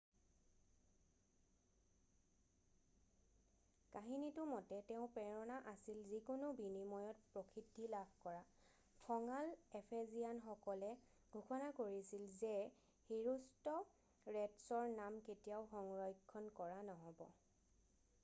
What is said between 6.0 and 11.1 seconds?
যিকোনো বিনিময়ত প্ৰসিদ্ধি লাভ কৰা খঙাল এফেজিয়ানসকলে